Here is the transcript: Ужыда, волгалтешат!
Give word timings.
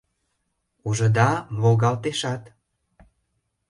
Ужыда, 0.87 1.29
волгалтешат! 1.61 2.43